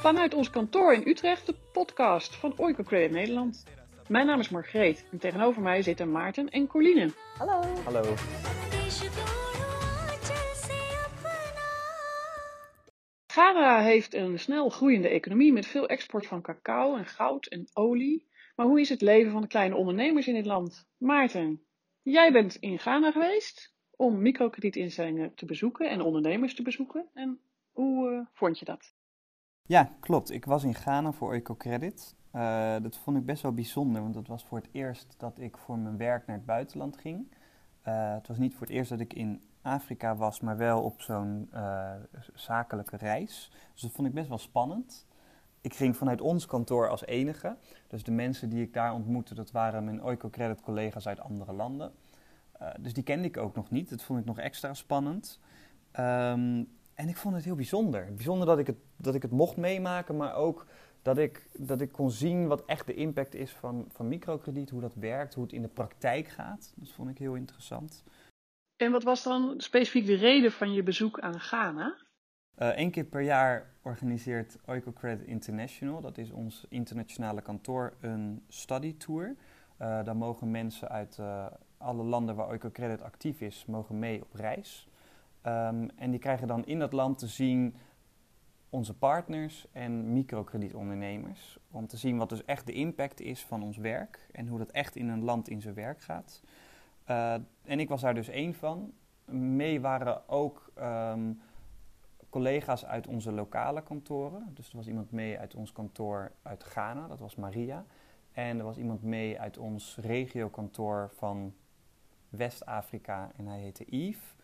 [0.00, 3.64] Vanuit ons kantoor in Utrecht de podcast van Oiko Credit Nederland.
[4.08, 7.12] Mijn naam is Margreet en tegenover mij zitten Maarten en Coline.
[7.38, 7.62] Hallo.
[7.84, 8.14] Hallo.
[13.26, 18.28] Ghana heeft een snel groeiende economie met veel export van cacao en goud en olie.
[18.56, 20.88] Maar hoe is het leven van de kleine ondernemers in dit land?
[20.98, 21.66] Maarten,
[22.02, 27.06] jij bent in Ghana geweest om microkredietinstellingen te bezoeken en ondernemers te bezoeken.
[27.14, 27.40] En
[27.70, 28.94] hoe eh, vond je dat?
[29.62, 30.30] Ja, klopt.
[30.30, 32.16] Ik was in Ghana voor EcoCredit.
[32.34, 35.56] Uh, dat vond ik best wel bijzonder, want dat was voor het eerst dat ik
[35.56, 37.32] voor mijn werk naar het buitenland ging.
[37.88, 41.00] Uh, het was niet voor het eerst dat ik in Afrika was, maar wel op
[41.00, 41.50] zo'n
[42.34, 43.52] zakelijke reis.
[43.72, 45.06] Dus dat vond ik best wel spannend.
[45.60, 47.56] Ik ging vanuit ons kantoor als enige.
[47.88, 51.92] Dus de mensen die ik daar ontmoette, dat waren mijn EcoCredit collega's uit andere landen.
[52.80, 53.90] Dus die kende ik ook nog niet.
[53.90, 55.40] Dat vond ik nog extra spannend.
[55.98, 58.14] Um, en ik vond het heel bijzonder.
[58.14, 60.66] Bijzonder dat ik het, dat ik het mocht meemaken, maar ook
[61.02, 64.80] dat ik, dat ik kon zien wat echt de impact is van, van microkrediet, hoe
[64.80, 66.72] dat werkt, hoe het in de praktijk gaat.
[66.76, 68.04] Dat vond ik heel interessant.
[68.76, 71.96] En wat was dan specifiek de reden van je bezoek aan Ghana?
[72.56, 78.96] Eén uh, keer per jaar organiseert Oicocredit International, dat is ons internationale kantoor, een study
[78.96, 79.26] tour.
[79.28, 81.46] Uh, daar mogen mensen uit uh,
[81.80, 84.88] alle landen waar Oicocredit actief is, mogen mee op reis.
[85.46, 87.74] Um, en die krijgen dan in dat land te zien
[88.70, 91.58] onze partners en microkredietondernemers.
[91.70, 94.70] Om te zien wat dus echt de impact is van ons werk en hoe dat
[94.70, 96.42] echt in een land in zijn werk gaat.
[97.10, 98.92] Uh, en ik was daar dus één van.
[99.24, 101.40] Mee waren ook um,
[102.30, 104.50] collega's uit onze lokale kantoren.
[104.54, 107.84] Dus er was iemand mee uit ons kantoor uit Ghana, dat was Maria.
[108.32, 111.54] En er was iemand mee uit ons regiokantoor van
[112.30, 114.34] West-Afrika en hij heette Yves.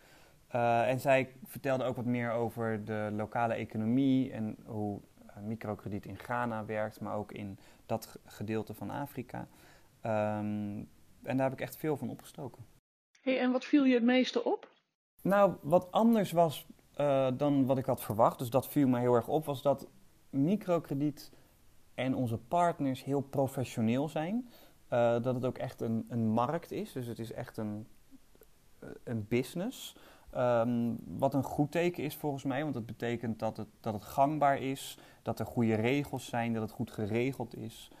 [0.55, 6.05] Uh, en zij vertelde ook wat meer over de lokale economie en hoe uh, microkrediet
[6.05, 9.47] in Ghana werkt, maar ook in dat gedeelte van Afrika.
[10.05, 10.89] Um,
[11.23, 12.65] en daar heb ik echt veel van opgestoken.
[13.21, 14.71] Hey, en wat viel je het meeste op?
[15.21, 16.67] Nou, wat anders was
[16.97, 19.87] uh, dan wat ik had verwacht, dus dat viel mij heel erg op, was dat
[20.29, 21.31] microkrediet
[21.95, 24.49] en onze partners heel professioneel zijn.
[24.89, 27.87] Dat het ook echt een, een markt is, dus het is echt een,
[29.03, 29.95] een business.
[30.37, 34.03] Um, wat een goed teken is volgens mij, want het betekent dat het, dat het
[34.03, 37.91] gangbaar is, dat er goede regels zijn, dat het goed geregeld is.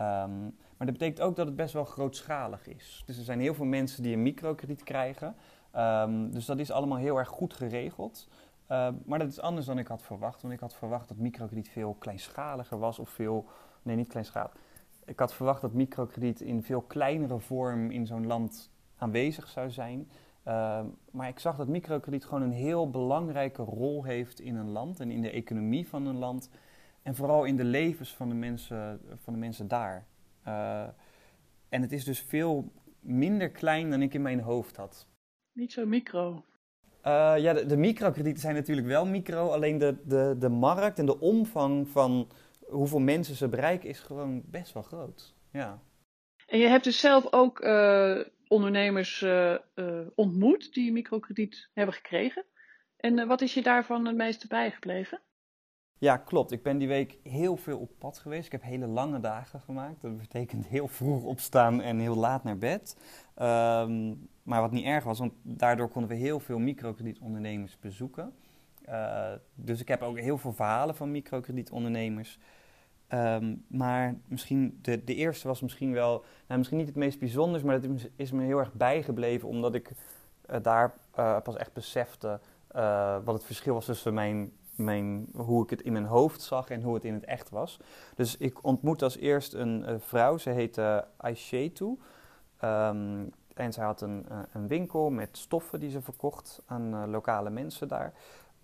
[0.00, 3.02] Um, maar dat betekent ook dat het best wel grootschalig is.
[3.06, 5.34] Dus er zijn heel veel mensen die een microkrediet krijgen.
[5.76, 8.28] Um, dus dat is allemaal heel erg goed geregeld.
[9.04, 10.42] Maar dat is anders dan ik had verwacht.
[10.42, 13.48] Want ik had verwacht dat microkrediet veel kleinschaliger was of veel...
[13.82, 14.52] Nee, niet kleinschalig.
[15.04, 20.08] Ik had verwacht dat microkrediet in veel kleinere vorm in zo'n land aanwezig zou zijn.
[20.46, 20.80] Uh,
[21.10, 25.10] maar ik zag dat microkrediet gewoon een heel belangrijke rol heeft in een land en
[25.10, 26.50] in de economie van een land.
[27.02, 30.06] En vooral in de levens van de mensen, van de mensen daar.
[30.46, 30.82] Uh,
[31.68, 35.06] en het is dus veel minder klein dan ik in mijn hoofd had.
[35.52, 36.44] Niet zo micro.
[37.06, 41.06] Uh, ja, de, de, microkredieten zijn natuurlijk wel micro, alleen de, de, de markt en
[41.06, 42.28] de omvang van
[42.70, 45.34] hoeveel mensen ze bereiken is gewoon best wel groot.
[45.52, 45.82] Ja.
[46.46, 52.44] En je hebt dus zelf ook uh, ondernemers uh, uh, ontmoet die microkrediet hebben gekregen.
[52.96, 55.20] En wat is je daarvan het meeste bijgebleven?
[55.98, 56.52] Ja, klopt.
[56.52, 58.46] Ik ben die week heel veel op pad geweest.
[58.46, 60.02] Ik heb hele lange dagen gemaakt.
[60.02, 62.96] Dat betekent heel vroeg opstaan en heel laat naar bed.
[63.36, 68.32] Um, maar wat niet erg was, want daardoor konden we heel veel microkredietondernemers bezoeken.
[69.54, 72.38] dus ik heb ook heel veel verhalen van microkredietondernemers.
[73.14, 77.62] Um, maar misschien de, de eerste was misschien wel, nou, misschien niet het meest bijzonders,
[77.62, 79.90] maar dat is me heel erg bijgebleven, omdat ik
[80.50, 82.40] uh, daar uh, pas echt besefte
[82.76, 86.70] uh, wat het verschil was tussen mijn, mijn, hoe ik het in mijn hoofd zag
[86.70, 87.80] en hoe het in het echt was.
[88.14, 91.98] Dus ik ontmoette als eerst een vrouw, ze heette Aishetu.
[92.64, 97.88] Um, en zij had een, een winkel met stoffen die ze verkocht aan lokale mensen
[97.88, 98.12] daar.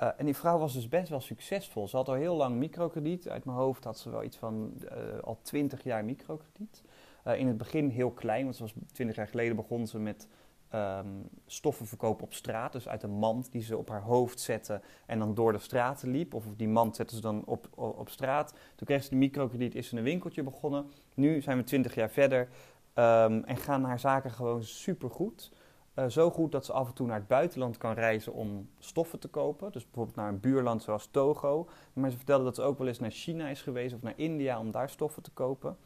[0.03, 1.89] Uh, en die vrouw was dus best wel succesvol.
[1.89, 3.29] Ze had al heel lang microkrediet.
[3.29, 6.83] Uit mijn hoofd had ze wel iets van uh, al twintig jaar microkrediet.
[7.27, 10.29] Uh, in het begin heel klein, want zoals twintig jaar geleden begon ze met
[10.75, 12.73] um, stoffen verkopen op straat.
[12.73, 16.11] Dus uit een mand die ze op haar hoofd zette en dan door de straten
[16.11, 16.35] liep.
[16.35, 18.51] Of die mand zette ze dan op, op, straat.
[18.51, 20.91] Toen kreeg ze de microkrediet, is ze een winkeltje begonnen.
[21.15, 22.49] Nu zijn we twintig jaar verder
[22.95, 25.53] um, en gaan haar zaken gewoon supergoed.
[25.99, 29.19] Uh, zo goed dat ze af en toe naar het buitenland kan reizen om stoffen
[29.19, 29.73] te kopen.
[29.73, 31.69] Dus bijvoorbeeld naar een buurland zoals Togo.
[31.93, 34.59] Maar ze vertelde dat ze ook wel eens naar China is geweest of naar India
[34.59, 35.77] om daar stoffen te kopen.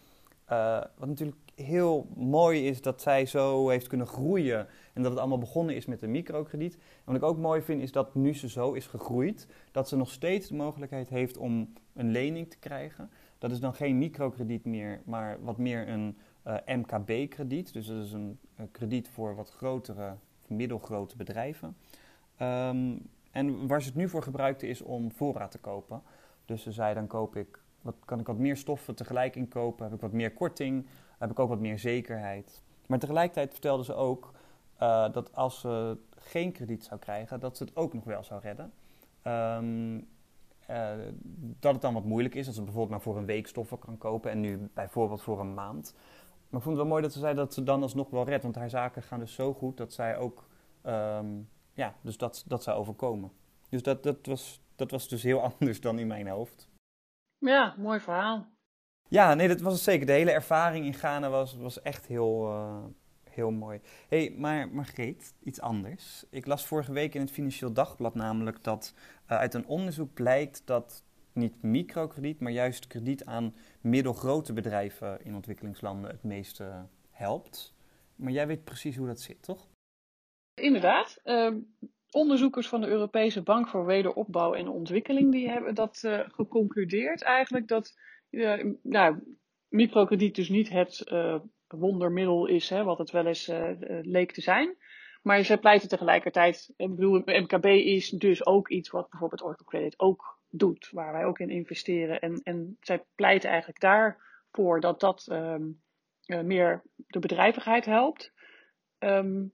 [0.51, 5.21] Uh, wat natuurlijk heel mooi is dat zij zo heeft kunnen groeien en dat het
[5.21, 6.75] allemaal begonnen is met een microkrediet.
[6.75, 9.97] En wat ik ook mooi vind is dat nu ze zo is gegroeid, dat ze
[9.97, 13.11] nog steeds de mogelijkheid heeft om een lening te krijgen.
[13.41, 17.73] Dat is dan geen microkrediet meer, maar wat meer een uh, MKB-krediet.
[17.73, 20.15] Dus dat is een, een, krediet voor wat grotere,
[20.47, 21.77] middelgrote bedrijven.
[22.43, 26.03] Um, en waar ze het nu voor gebruikte is om voorraad te kopen.
[26.45, 29.95] Dus ze zei dan koop ik, wat, kan ik wat meer stoffen tegelijk inkopen, heb
[29.95, 30.87] ik wat meer korting,
[31.19, 32.63] heb ik ook wat meer zekerheid.
[32.87, 34.33] Maar tegelijkertijd vertelde ze ook
[34.83, 38.41] uh, dat als ze geen krediet zou krijgen, dat ze het ook nog wel zou
[38.41, 38.73] redden.
[39.25, 40.09] Um,
[40.71, 40.91] uh,
[41.61, 43.99] dat het dan wat moeilijk is, dat ze bijvoorbeeld maar voor een week stoffen kan
[43.99, 45.95] kopen en nu bijvoorbeeld voor een maand.
[46.49, 48.43] Maar ik vond het wel mooi dat ze zei dat ze dan alsnog wel redt,
[48.43, 50.49] want haar zaken gaan dus zo goed dat zij ook,
[50.87, 53.33] um, ja, dus dat, dat zou overkomen.
[53.69, 56.69] Dus dat, dat, was, dat was dus heel anders dan in mijn hoofd.
[57.39, 58.47] Ja, mooi verhaal.
[59.09, 60.07] Ja, nee, dat was het zeker.
[60.07, 62.85] De hele ervaring in Ghana was, was echt heel, uh,
[63.31, 63.81] heel mooi.
[64.09, 66.25] hey, maar Margreet, iets anders.
[66.31, 68.94] Ik las vorige week in het Financieel Dagblad namelijk dat
[69.31, 75.35] uh, uit een onderzoek blijkt dat niet microkrediet, maar juist krediet aan middelgrote bedrijven in
[75.35, 77.75] ontwikkelingslanden het meeste helpt.
[78.17, 79.69] Maar jij weet precies hoe dat zit, toch?
[80.55, 81.21] Inderdaad.
[81.25, 81.55] Uh,
[82.11, 87.69] onderzoekers van de Europese Bank voor Wederopbouw en Ontwikkeling die hebben dat uh, geconcludeerd eigenlijk
[87.69, 87.99] dat
[88.31, 89.37] uh, nou,
[89.69, 91.11] microkrediet dus niet het
[91.77, 93.51] wondermiddel is, hè, wat het wel eens
[94.03, 94.77] leek te zijn.
[95.23, 99.99] Maar ze pleiten tegelijkertijd, ik bedoel, MKB is dus ook iets wat bijvoorbeeld Oracle Credit
[99.99, 102.21] ook doet, waar wij ook in investeren.
[102.21, 105.81] En, en zij pleiten eigenlijk daarvoor dat dat um,
[106.27, 108.33] meer de bedrijvigheid helpt.
[108.99, 109.53] Um,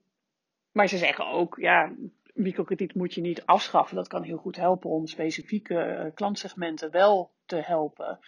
[0.71, 1.93] maar ze zeggen ook, ja,
[2.33, 3.95] microkrediet moet je niet afschaffen.
[3.95, 8.19] Dat kan heel goed helpen om specifieke klantsegmenten wel te helpen.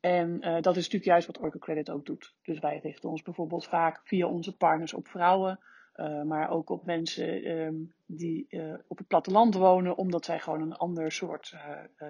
[0.00, 2.34] En uh, dat is natuurlijk juist wat Oracle Credit ook doet.
[2.42, 5.60] Dus wij richten ons bijvoorbeeld vaak via onze partners op vrouwen,
[5.96, 8.46] uh, maar ook op mensen um, die
[8.86, 11.54] op het platteland wonen, omdat zij gewoon een ander soort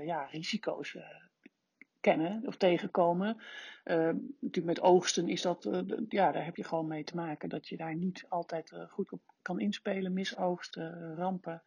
[0.04, 0.96] ja, risico's
[2.00, 3.36] kennen of tegenkomen.
[3.84, 3.96] Uh,
[4.40, 5.68] natuurlijk met oogsten is dat,
[6.08, 9.20] ja, daar heb je gewoon mee te maken dat je daar niet altijd goed op
[9.42, 10.12] kan inspelen.
[10.12, 11.62] Misoogsten, rampen,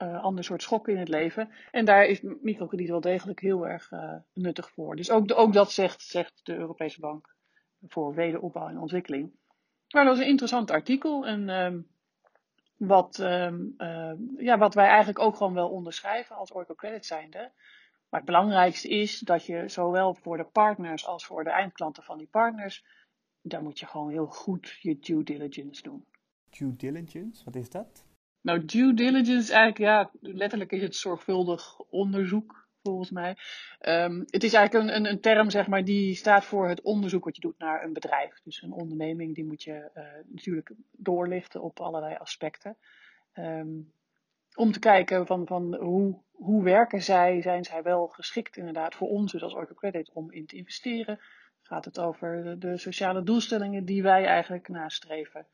[0.00, 1.50] ander soort schokken in het leven.
[1.70, 3.90] En daar is microkrediet wel degelijk heel erg
[4.32, 4.96] nuttig voor.
[4.96, 7.34] Dus ook, ook dat zegt, zegt de Europese Bank
[7.86, 9.32] voor Wederopbouw en Ontwikkeling.
[9.90, 11.80] Maar dat is een interessant artikel en ehm,
[12.76, 13.74] wat, um,
[14.36, 17.52] ja, wat wij eigenlijk ook gewoon wel onderschrijven als Oracle Credit zijnde.
[18.08, 22.18] Maar het belangrijkste is dat je zowel voor de partners als voor de eindklanten van
[22.18, 22.84] die partners,
[23.42, 26.04] daar moet je gewoon heel goed je due diligence doen.
[26.50, 28.04] Due diligence, wat is dat?
[28.40, 33.36] Nou, due diligence eigenlijk, ja, letterlijk is het zorgvuldig onderzoek, volgens mij.
[33.80, 37.24] Um, het is eigenlijk een, een, een, term, zeg maar, die staat voor het onderzoek
[37.24, 38.40] wat je doet naar een bedrijf.
[38.44, 42.76] Dus een onderneming, die moet je uh, natuurlijk doorlichten op allerlei aspecten.
[43.34, 43.92] Um,
[44.54, 49.08] om te kijken van, van hoe, hoe werken zij, zijn zij wel geschikt inderdaad voor
[49.08, 51.20] ons, dus als Oracle Credit, om in te investeren.
[51.62, 55.46] Gaat het over de, de sociale doelstellingen die wij eigenlijk nastreven.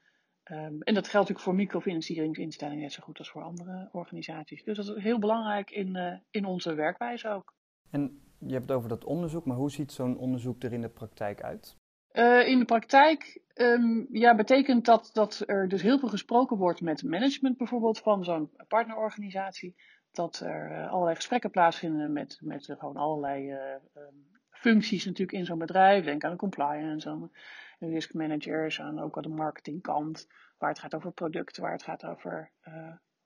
[0.51, 4.65] Um, en dat geldt natuurlijk voor microfinancieringsinstellingen net zo goed als voor andere organisaties.
[4.65, 7.55] Dus dat is heel belangrijk in, uh, in onze werkwijze ook.
[7.91, 10.89] En je hebt het over dat onderzoek, maar hoe ziet zo'n onderzoek er in de
[10.89, 11.77] praktijk uit?
[12.13, 16.81] Uh, in de praktijk um, ja, betekent dat dat er dus heel veel gesproken wordt
[16.81, 19.75] met management bijvoorbeeld van zo'n partnerorganisatie.
[20.11, 25.59] Dat er uh, allerlei gesprekken plaatsvinden met, met gewoon allerlei um, functies natuurlijk in zo'n
[25.59, 26.05] bedrijf.
[26.05, 27.31] Denk aan de compliance, aan
[27.79, 30.29] risk managers, aan ook aan de marketingkant.
[30.59, 32.51] Waar het gaat over producten, waar het gaat over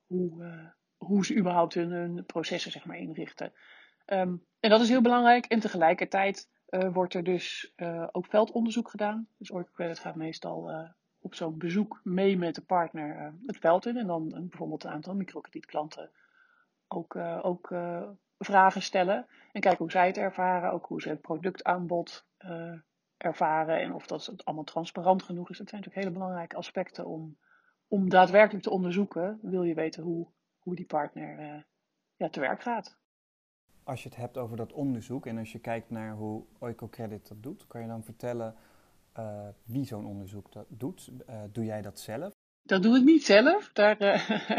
[0.05, 3.53] hoe, hoe ze überhaupt hun, processen zeg maar, inrichten.
[4.05, 5.45] Um, en dat is heel belangrijk.
[5.45, 7.73] En tegelijkertijd uh, wordt er dus
[8.11, 9.27] ook veldonderzoek gedaan.
[9.37, 10.89] Dus Oracle Credit gaat meestal
[11.19, 13.97] op zo'n bezoek mee met de partner het veld in.
[13.97, 16.11] En dan bijvoorbeeld een aantal microkredietklanten
[16.87, 17.73] ook, ook
[18.37, 19.27] vragen stellen.
[19.51, 20.71] En kijken hoe zij het ervaren.
[20.71, 22.25] Ook hoe ze het productaanbod
[23.21, 23.79] ervaren.
[23.79, 25.57] En of dat het allemaal transparant genoeg is.
[25.57, 27.37] Dat zijn natuurlijk hele belangrijke aspecten om,
[27.87, 29.39] om daadwerkelijk te onderzoeken.
[29.41, 30.27] Wil je weten hoe,
[30.59, 31.65] hoe die partner
[32.15, 32.99] ja, te werk gaat
[33.83, 37.43] als je het hebt over dat onderzoek en als je kijkt naar hoe Oicocredit dat
[37.43, 38.55] doet, kan je dan vertellen
[39.19, 41.09] uh, wie zo'n onderzoek dat doet?
[41.29, 42.33] Uh, doe jij dat zelf?
[42.63, 43.69] Dat doe ik niet zelf.
[43.73, 44.49] Daar, uh,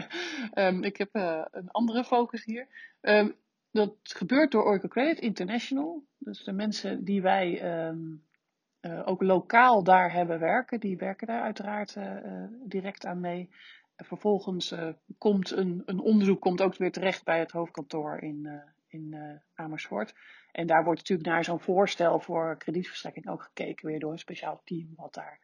[0.55, 1.15] um, ik heb
[1.51, 2.69] een andere focus hier.
[3.01, 3.35] Um,
[3.71, 6.05] dat gebeurt door Oracle Credit International.
[6.19, 8.25] Dus de mensen die wij um,
[9.05, 11.97] ook lokaal daar hebben werken, die werken daar uiteraard
[12.65, 13.51] direct aan mee.
[13.97, 14.75] Vervolgens
[15.19, 20.15] komt een, een onderzoek komt ook weer terecht bij het hoofdkantoor in, in Amersfoort.
[20.53, 24.61] En daar wordt natuurlijk naar zo'n voorstel voor kredietverstrekking ook gekeken, weer door een speciaal
[24.65, 25.41] team, wat daar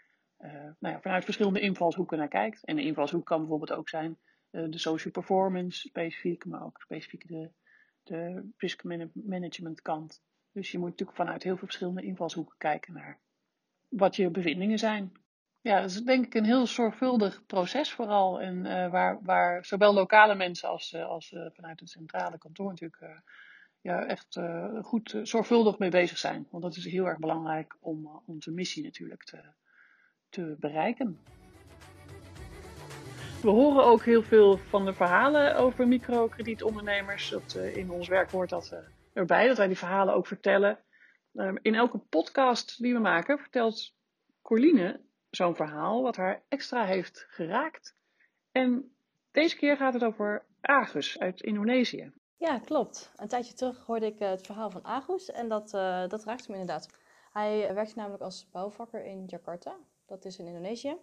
[0.78, 2.64] nou ja, vanuit verschillende invalshoeken naar kijkt.
[2.64, 4.18] En de invalshoek kan bijvoorbeeld ook zijn
[4.50, 7.50] de social performance specifiek, maar ook specifiek de,
[8.02, 10.22] de risk management kant.
[10.52, 13.20] Dus je moet natuurlijk vanuit heel veel verschillende invalshoeken kijken naar
[13.88, 15.12] wat je bevindingen zijn.
[15.60, 18.40] Ja, dat is denk ik een heel zorgvuldig proces vooral.
[18.40, 22.68] En uh, waar, waar zowel lokale mensen als, uh, als uh, vanuit het centrale kantoor
[22.68, 23.22] natuurlijk
[23.80, 24.38] ja, echt
[24.82, 26.46] goed zorgvuldig mee bezig zijn.
[26.50, 29.40] Want dat is heel erg belangrijk om onze missie natuurlijk te,
[30.28, 31.18] te bereiken.
[33.42, 37.30] We horen ook heel veel van de verhalen over microkredietondernemers.
[37.30, 38.74] Dat, in ons werk hoort dat
[39.12, 40.78] erbij, dat wij die verhalen ook vertellen.
[41.34, 43.94] Ehm, in elke podcast die we maken vertelt
[44.42, 47.96] Corline zo'n verhaal wat haar extra heeft geraakt.
[48.52, 48.96] En
[49.30, 52.12] deze keer gaat het over Agus uit Indonesië.
[52.36, 53.12] Ja, klopt.
[53.16, 56.50] Een tijdje terug hoorde ik eh, het verhaal van Agus en dat, uh, dat raakte
[56.50, 56.88] me inderdaad.
[57.32, 60.96] Hij werkt namelijk als bouwvakker in Jakarta, dat is in Indonesië.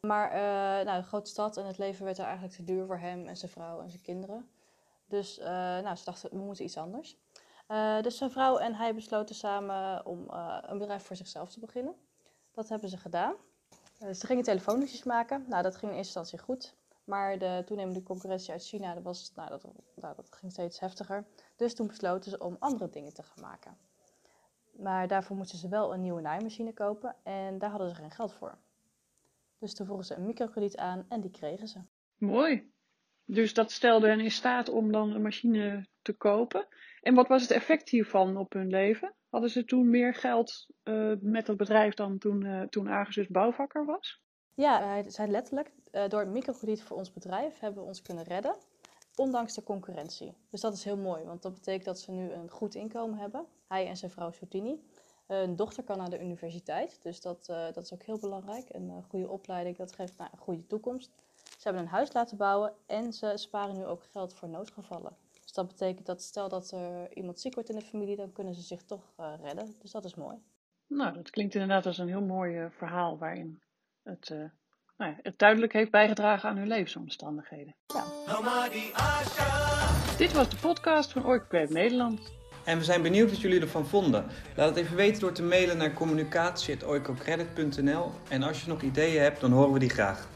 [0.00, 2.98] Maar uh, nou, de grote stad en het leven werd er eigenlijk te duur voor
[2.98, 4.48] hem en zijn vrouw en zijn kinderen.
[5.08, 7.18] Dus nou, ze dachten, we moeten iets anders.
[8.02, 10.26] Dus zijn vrouw en hij besloten samen om
[10.62, 11.94] een bedrijf voor zichzelf te beginnen.
[12.52, 13.34] Dat hebben ze gedaan.
[14.02, 15.44] Uh, ze gingen telefoonliedjes maken.
[15.48, 16.74] Nou, dat ging in eerste instantie goed.
[17.04, 21.24] Maar de toenemende concurrentie uit China, dat, was, nou, dat, nou, dat ging steeds heftiger.
[21.56, 23.78] Dus toen besloten ze om andere dingen te gaan maken.
[24.72, 28.32] Maar daarvoor moesten ze wel een nieuwe naaimachine kopen en daar hadden ze geen geld
[28.32, 28.58] voor.
[29.58, 31.80] Dus toen vroegen ze een microkrediet aan en die kregen ze.
[32.16, 32.74] Mooi.
[33.26, 36.66] Dus dat stelde hen in staat om dan een machine te kopen.
[37.00, 39.14] En wat was het effect hiervan op hun leven?
[39.28, 43.84] Hadden ze toen meer geld uh, met het bedrijf dan toen, uh, toen Agus bouwvakker
[43.84, 44.20] was?
[44.54, 48.24] Ja, hij zei letterlijk, uh, door het microkrediet voor ons bedrijf hebben we ons kunnen
[48.24, 48.56] redden,
[49.14, 50.34] ondanks de concurrentie.
[50.50, 53.46] Dus dat is heel mooi, want dat betekent dat ze nu een goed inkomen hebben.
[53.68, 54.82] Hij en zijn vrouw Soutini.
[55.26, 58.74] Een dochter kan naar de universiteit, dus dat, dat is ook heel belangrijk.
[58.74, 61.12] Een goede opleiding, dat geeft nou, een goede toekomst.
[61.66, 65.16] Ze hebben een huis laten bouwen en ze sparen nu ook geld voor noodgevallen
[65.56, 68.60] dat betekent dat stel dat er iemand ziek wordt in de familie, dan kunnen ze
[68.60, 69.74] zich toch uh, redden.
[69.80, 70.36] Dus dat is mooi.
[70.86, 73.62] Nou, dat klinkt inderdaad als een heel mooi uh, verhaal waarin
[74.02, 74.38] het, uh,
[74.96, 77.74] nou ja, het duidelijk heeft bijgedragen aan hun levensomstandigheden.
[77.86, 78.04] Ja.
[80.16, 82.32] Dit was de podcast van Oikcred Nederland.
[82.64, 84.26] En we zijn benieuwd wat jullie ervan vonden.
[84.56, 89.40] Laat het even weten door te mailen naar communicatie.oicocredit.nl En als je nog ideeën hebt,
[89.40, 90.35] dan horen we die graag.